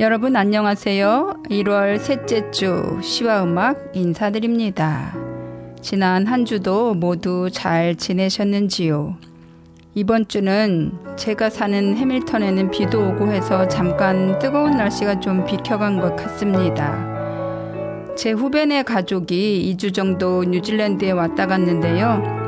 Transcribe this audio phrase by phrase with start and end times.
[0.00, 1.42] 여러분 안녕하세요.
[1.50, 5.14] 1월 셋째 주 시와 음악 인사드립니다.
[5.82, 9.18] 지난 한 주도 모두 잘 지내셨는지요?
[9.94, 18.14] 이번 주는 제가 사는 해밀턴에는 비도 오고 해서 잠깐 뜨거운 날씨가 좀 비켜간 것 같습니다.
[18.16, 22.39] 제 후배네 가족이 2주 정도 뉴질랜드에 왔다 갔는데요.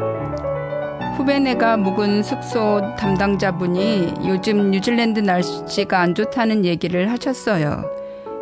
[1.17, 7.85] 후배네가 묵은 숙소 담당자분이 요즘 뉴질랜드 날씨가 안 좋다는 얘기를 하셨어요.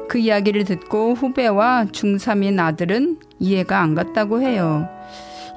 [0.09, 4.89] 그 이야기를 듣고 후배와 중3인 아들은 이해가 안 갔다고 해요.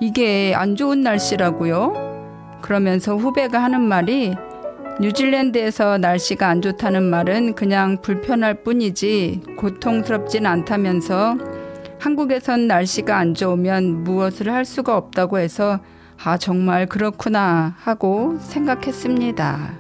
[0.02, 2.60] 이게 안 좋은 날씨라고요?
[2.62, 4.34] 그러면서 후배가 하는 말이
[5.00, 11.38] 뉴질랜드에서 날씨가 안 좋다는 말은 그냥 불편할 뿐이지 고통스럽진 않다면서
[12.00, 15.80] 한국에선 날씨가 안 좋으면 무엇을 할 수가 없다고 해서
[16.24, 19.80] 아, 정말 그렇구나 하고 생각했습니다.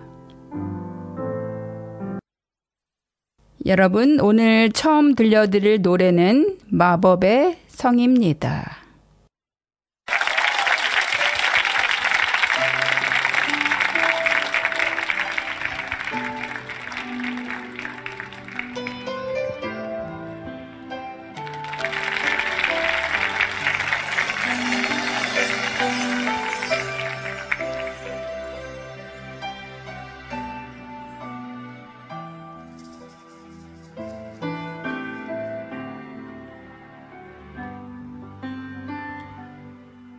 [3.66, 8.82] 여러분, 오늘 처음 들려드릴 노래는 마법의 성입니다.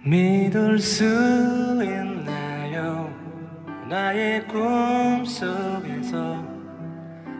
[0.06, 1.02] 믿을 수
[1.82, 3.10] 있나요?
[3.88, 6.14] 나의 꿈속에서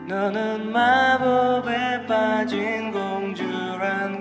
[0.07, 4.19] 너는 마법에 빠진 공주란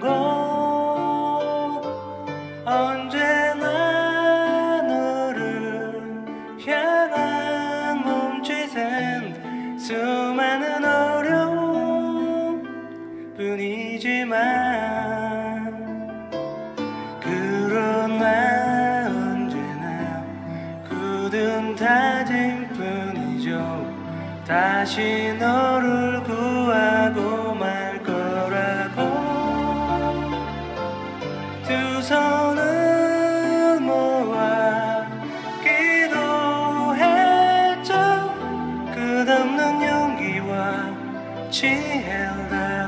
[41.55, 42.84] 지혜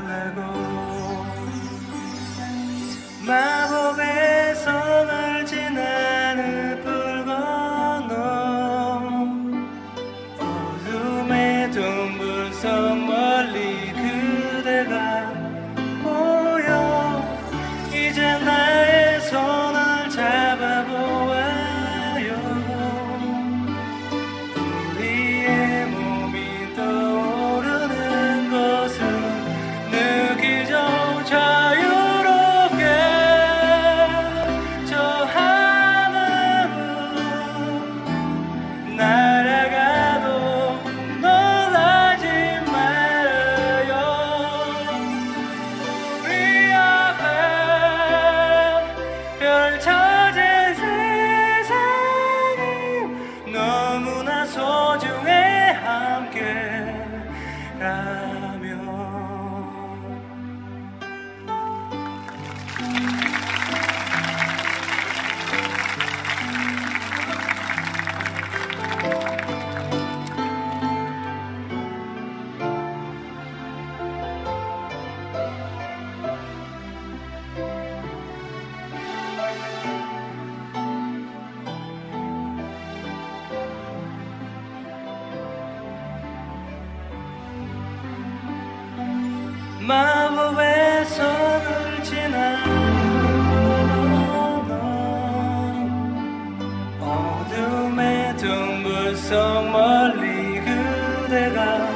[99.15, 99.35] 속
[99.71, 101.87] 멀리 그대가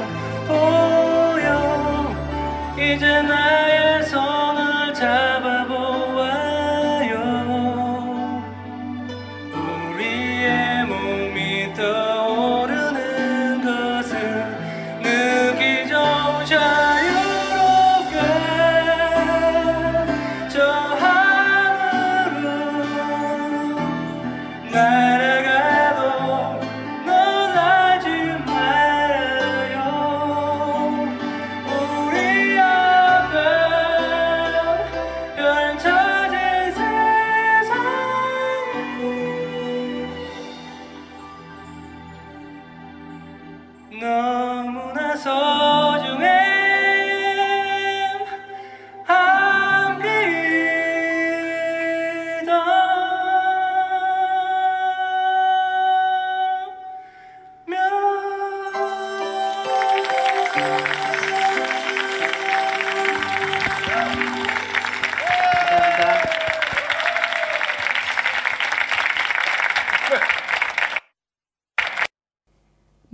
[0.46, 2.14] 보여.
[2.76, 3.71] 이제 나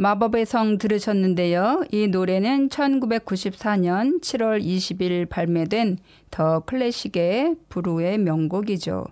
[0.01, 1.83] 마법의 성 들으셨는데요.
[1.91, 5.99] 이 노래는 1994년 7월 20일 발매된
[6.31, 9.07] 더 클래식의 부르의 명곡이죠.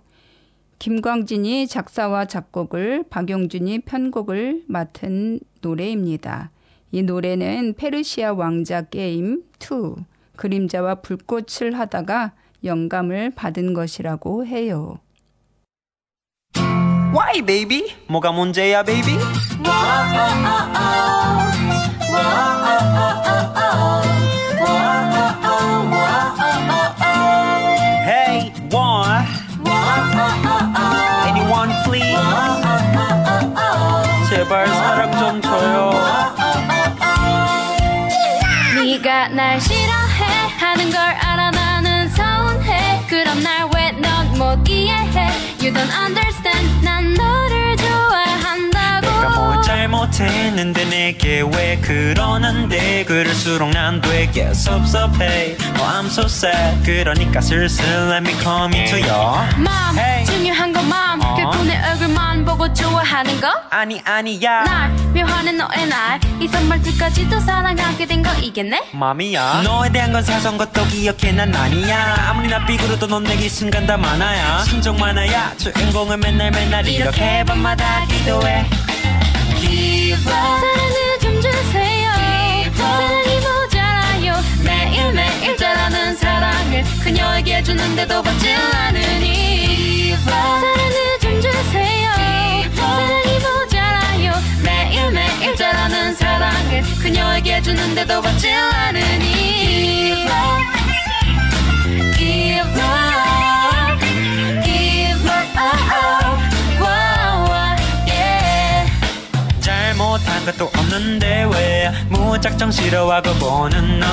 [0.79, 6.51] 김광진이 작사와 작곡을 박용준이 편곡을 맡은 노래입니다.
[6.93, 10.03] 이 노래는 페르시아 왕자 게임 2
[10.37, 12.31] 그림자와 불꽃을 하다가
[12.63, 14.99] 영감을 받은 것이라고 해요.
[17.16, 17.94] Why, baby?
[18.06, 19.18] 뭐가 문제야, baby?
[28.04, 29.26] Hey, what?
[31.28, 32.18] Anyone, please?
[34.28, 35.92] 제발 사랑 좀 줘요.
[38.74, 45.30] 네가 날 싫어해 하는 걸 알아 나는 서운해 그럼 날 왜 넌 못 이해해
[45.60, 46.35] You don't understand
[50.21, 53.05] 못했는데 내게 왜 그러는데?
[53.05, 55.55] 그럴수록 난 되게 섭섭해.
[55.77, 56.83] Oh I'm so sad.
[56.83, 60.25] 그러니까 슬슬 let me come into your 맘 Hey.
[60.25, 61.35] 중요한 건 맘 어.
[61.35, 63.47] 결국 내 얼굴만 보고 좋아하는 거?
[63.69, 64.63] 아니 아니야.
[64.63, 68.89] 날 묘하는 너의 날이 선발투까지도 사랑하게 된 거 이겠네?
[68.93, 69.61] 맘이야.
[69.63, 71.31] 너에 대한 건 사소한 것도 기억해.
[71.33, 72.25] 난 아니야.
[72.29, 74.63] 아무리 나 삐그러도 넌 내게 순간 다 많아야.
[74.63, 75.53] 심정 많아야.
[75.57, 78.65] 주인공을 맨날 맨날 이렇게 밤마다 기도해
[80.23, 82.11] 사랑을 좀 주세요.
[82.75, 84.35] 사랑이 모자라요.
[84.63, 90.15] 매일매일 자라는 사랑을 그녀에게 주는데도 받질 않으니.
[90.25, 92.11] 사랑을 좀 주세요.
[92.75, 94.33] 사랑이 모자라요.
[94.63, 100.27] 매일매일 자라는 사랑을 그녀에게 주는데도 받질 않으니.
[102.17, 104.01] Give up
[104.63, 106.26] Give up wow,
[110.17, 114.05] 못한 것도 없는데 왜 무작정 싫어하고 보는 너?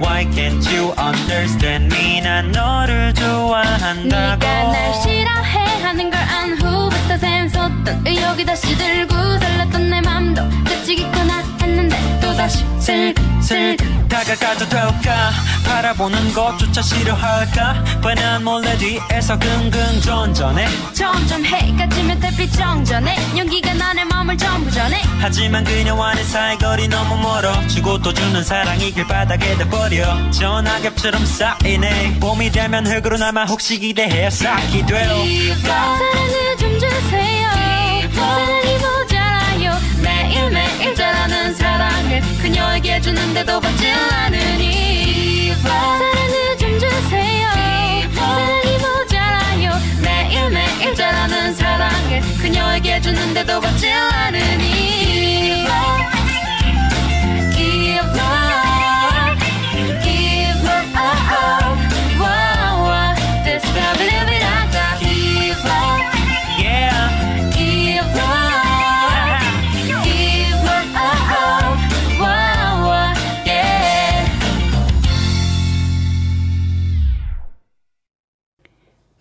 [0.00, 2.20] Why can't you understand me?
[2.20, 4.08] 난 너를 좋아한다고.
[4.08, 11.38] 네가 날 싫어해 하는 걸 안 후부터 샘솟던 의욕이 다시 들고 설렜던 내 맘도 끝이겠구나
[11.62, 13.14] 했는데 또다시 슬
[13.46, 13.76] 슬
[14.08, 15.30] 다가가도 될까?
[15.64, 17.84] 바라보는 것조차 싫어할까?
[18.02, 20.66] 뻔한 몰래 뒤에서 긍긍 전전해.
[20.92, 23.16] 점점 해가 지면 달빛 정전해.
[23.38, 25.00] 용기가 나의 마음을 전부 전해.
[25.20, 27.66] 하지만 그녀와 내 사이 거리 너무 멀어.
[27.68, 30.30] 주고 또 주는 사랑이 길바닥에 돼버려.
[30.32, 32.18] 전화겹처럼 쌓이네.
[32.18, 35.08] 봄이 되면 흙으로 남아 혹시 기대해 쌓기 돼요.
[35.62, 37.46] 사랑을 좀 주세요
[40.36, 45.54] 매일매일 자라는 사랑을 그녀에게 주는데도 받질 않으니.
[45.62, 47.48] 사랑을 좀 주세요.
[48.14, 49.72] 사랑이 모자라요.
[50.02, 55.15] 매일매일 자라는 사랑을 그녀에게 주는데도 받질 않으니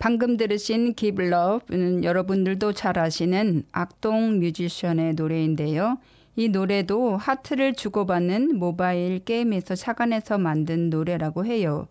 [0.06, 5.98] 방금 들으신 Love는 여러분들도 잘 아시는 악동 뮤지션의 노래인데요.
[6.36, 11.88] 이 노래도 하트를 주고받는 모바일 게임에서 착안해서 만든 노래라고 해요.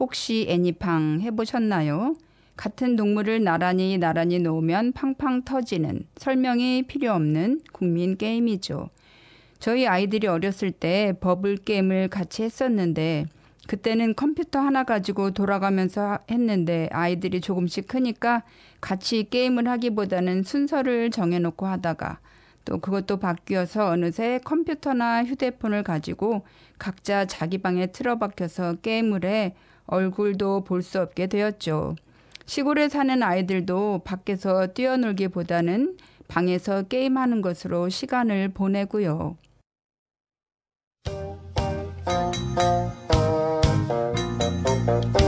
[0.00, 2.16] 혹시 애니팡 해보셨나요?
[2.56, 8.88] 같은 동물을 나란히 나란히 놓으면 팡팡 터지는 설명이 필요 없는 국민 게임이죠.
[9.60, 13.26] 저희 아이들이 어렸을 때 버블 게임을 같이 했었는데
[13.68, 18.42] 그때는 컴퓨터 하나 가지고 돌아가면서 했는데 아이들이 조금씩 크니까
[18.80, 22.18] 같이 게임을 하기보다는 순서를 정해놓고 하다가
[22.64, 26.44] 또 그것도 바뀌어서 어느새 컴퓨터나 휴대폰을 가지고
[26.78, 29.54] 각자 자기 방에 틀어박혀서 게임을 해
[29.86, 31.96] 얼굴도 볼 수 없게 되었죠.
[32.46, 35.96] 시골에 사는 아이들도 밖에서 뛰어놀기보다는
[36.28, 39.36] 방에서 게임하는 것으로 시간을 보내고요.
[44.84, 45.21] 딱지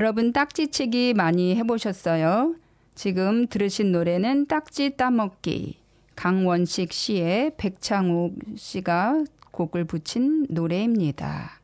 [0.00, 2.54] 여러분 딱지치기 많이 해보셨어요?
[2.94, 5.76] 지금 들으신 노래는 딱지 따먹기.
[6.14, 11.57] 강원식 씨의 백창욱 씨가 곡을 붙인 노래입니다.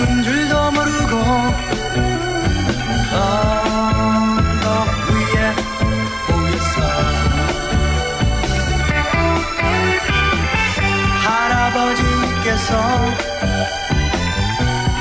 [0.00, 1.16] 추운 줄도 모르고
[3.12, 5.54] 언덕 위에
[6.28, 6.76] 모였어.
[11.22, 12.70] 할아버지께서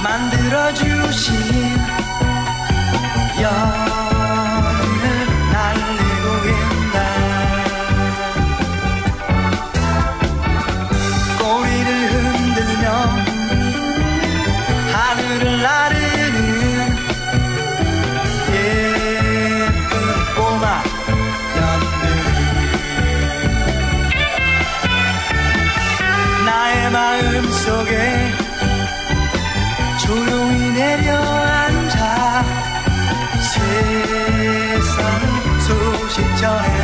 [0.04, 1.34] 만들어주신
[3.42, 4.09] 연
[36.40, 36.79] 전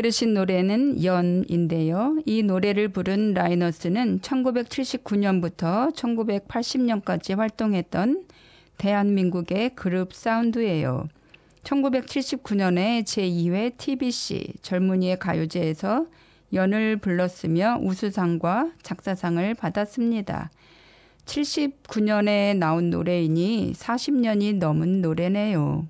[0.00, 2.22] 들으신 노래는 연인데요.
[2.24, 8.24] 이 노래를 부른 라이너스는 1979년부터 1980년까지 활동했던
[8.78, 11.06] 대한민국의 그룹 사운드예요.
[11.64, 16.06] 1979년에 제2회 TBC 젊은이의 가요제에서
[16.54, 20.50] 연을 불렀으며 우수상과 작사상을 받았습니다.
[21.26, 25.88] 79년에 나온 노래이니 40년이 넘은 노래네요.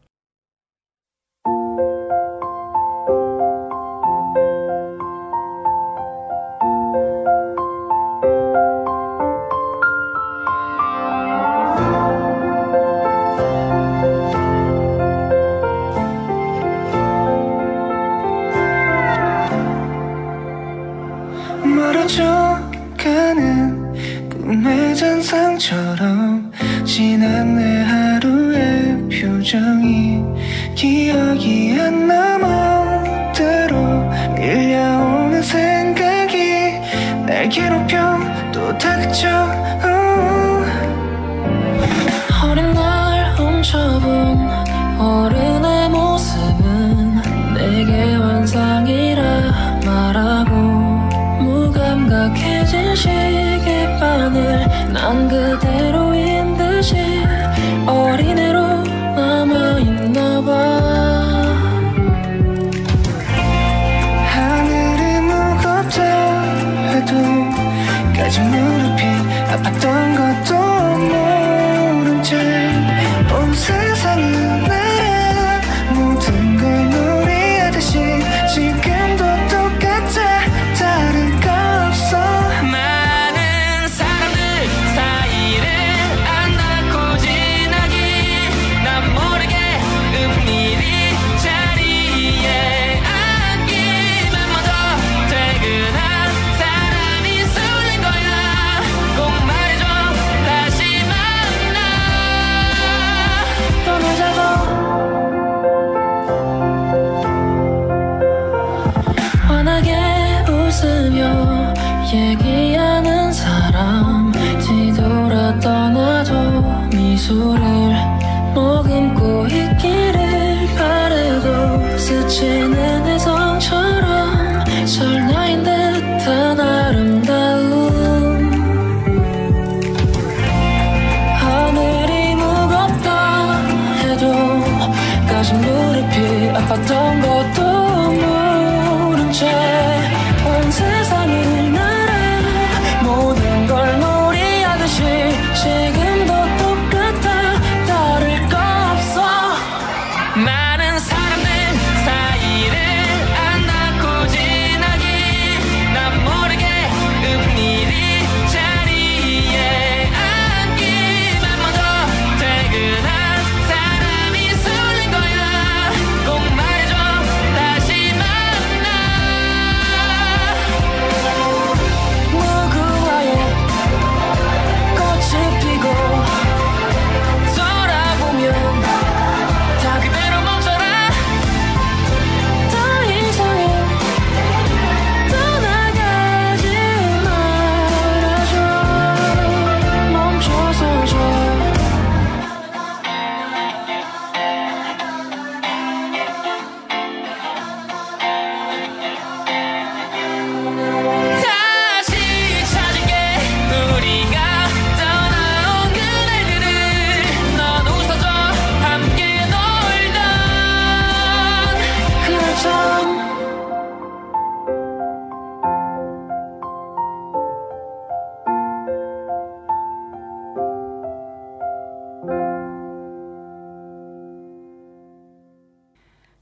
[55.11, 55.70] 넌 그대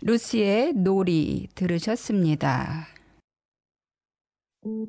[0.08, 2.88] 루시의 놀이 들으셨습니다.
[4.64, 4.80] 우리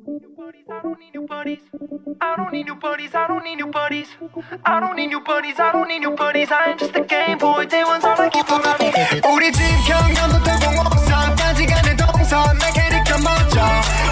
[9.52, 13.60] 집 경감부터 공업산까지 가는 동선 내 캐릭터 멋져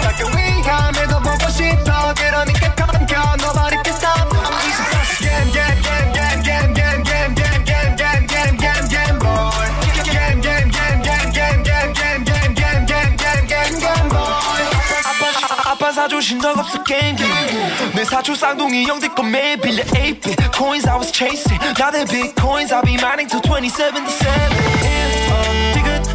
[0.03, 2.13] 작은 위함에도 보고 싶어.
[2.13, 4.29] 그러니까 덤겨 Nobody can stop.
[4.29, 6.08] 24시간 yeah yeah
[16.19, 17.15] 주신 적 없어 게임
[17.95, 21.57] 내 사촌 쌍둥이 형들 꺼매 빌려 8비 Coins I was chasing.
[21.79, 23.93] 나들 bitcoins I'll be mining till 2077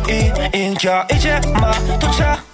[0.04, 2.44] 디귿이인 겨 이제 마 도착.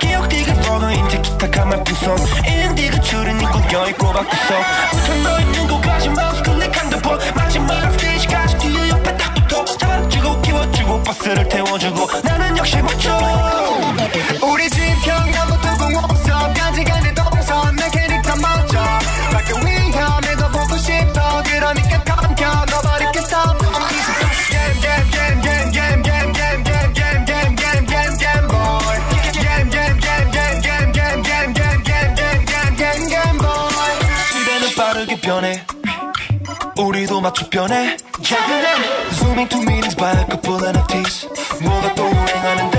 [0.00, 4.54] 기억 디귿 그 번호 인제 기타 가만 풍선 인디귿 그 줄은 니네 구겨 있고 바꾸서
[4.90, 9.64] 부터 너 있는 곳까지 마우스 클릭한 듯본 마지막 스테이지까지 뒤에 옆에 딱 붙어.
[9.64, 12.08] 잡아주고 키워주고 버스를 태워주고.
[12.24, 13.20] 나는 역시 멋져.
[14.42, 15.59] 우리 집 경감부
[35.40, 35.64] 변해.
[36.76, 37.96] 우리도 맞춰 변해.
[39.14, 41.26] Zooming to meetings by a couple NFTs
[41.62, 42.78] 뭐가 또 유행하는데?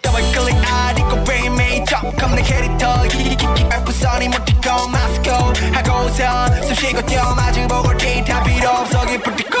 [0.00, 5.30] 더블 클릭 아리고 브레인메이저 컴내 캐릭터 히히히히 알프선이 못티고 마스코
[5.72, 9.58] 하고선 숨쉬고 뛰어 마주 보고 데이터 필요 없어 기쁠 고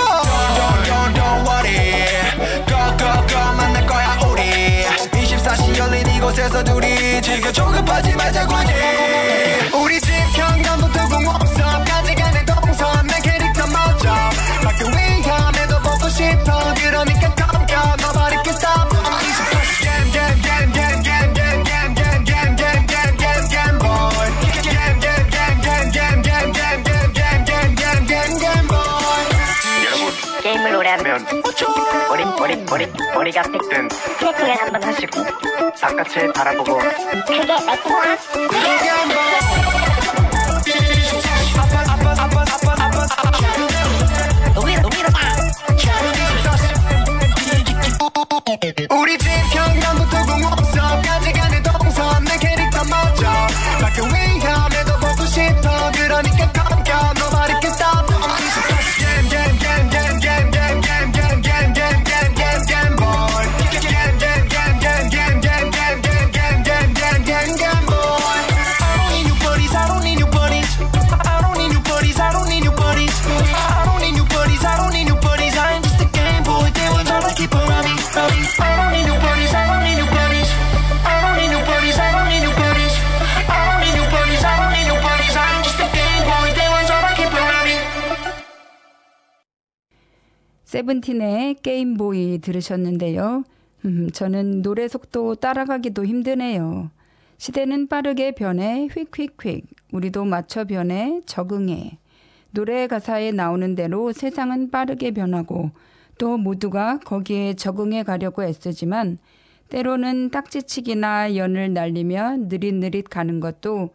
[0.54, 2.04] Don't don't don't worry.
[2.68, 4.84] Go go go 만날 거야 우리.
[5.10, 8.72] 24시 열린 이곳에서 둘이 지금 조급하지 말자 굳이
[9.74, 10.13] 우리 집
[30.98, 31.26] 하면
[32.08, 35.24] 머리 머리 머리 머리가 삐든 트래킹을 한번 하시고.
[35.80, 36.78] 바깥을 바라보고.
[48.54, 49.16] 크게 위로 우리
[90.74, 93.44] 세븐틴의 게임보이 들으셨는데요.
[93.84, 96.90] 음, 저는 노래 속도 따라가기도 힘드네요.
[97.38, 101.98] 시대는 빠르게 변해 휙휙휙 우리도 맞춰 변해 적응해
[102.50, 105.70] 노래 가사에 나오는 대로 세상은 빠르게 변하고
[106.18, 109.18] 또 모두가 거기에 적응해 가려고 애쓰지만
[109.68, 113.90] 때로는 딱지치기나 연을 날리며 느릿느릿 가는 것도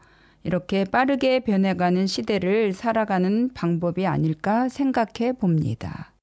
[0.46, 6.14] 이렇게 빠르게 변해가는 시대를 살아가는 방법이 아닐까 생각해 봅니다.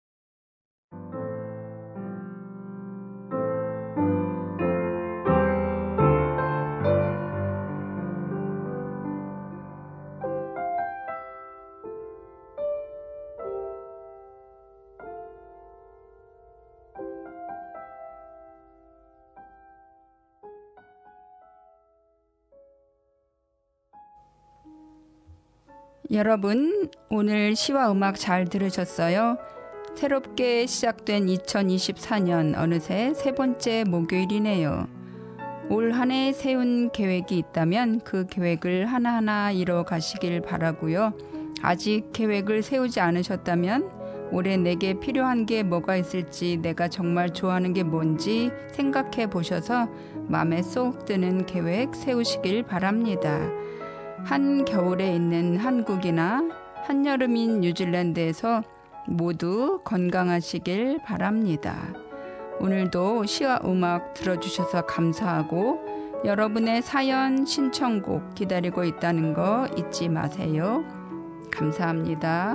[26.12, 29.38] 여러분, 오늘 시와 음악 잘 들으셨어요?
[29.97, 34.87] 새롭게 시작된 2024년 어느새 세 번째 목요일이네요.
[35.71, 41.15] 올 한 해 세운 계획이 있다면 그 계획을 하나하나 이뤄 가시길 바라고요.
[41.63, 43.91] 아직 계획을 세우지 않으셨다면
[44.33, 49.89] 올해 내게 필요한 게 뭐가 있을지 내가 정말 좋아하는 게 뭔지 생각해 보셔서
[50.29, 53.51] 마음에 쏙 드는 계획 세우시길 바랍니다.
[54.25, 56.43] 한 겨울에 있는 한국이나
[56.85, 58.63] 한여름인 뉴질랜드에서
[59.07, 61.92] 모두 건강하시길 바랍니다.
[62.59, 65.81] 오늘도 시와 음악 들어주셔서 감사하고
[66.25, 70.85] 여러분의 사연 신청곡 기다리고 있다는 거 잊지 마세요.
[71.51, 72.55] 감사합니다.